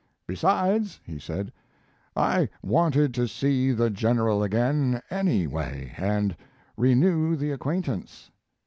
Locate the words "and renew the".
5.95-7.51